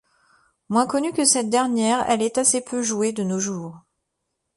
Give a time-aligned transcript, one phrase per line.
[0.69, 3.83] Moins connue que cette dernière, elle est assez peu jouée de nos jours.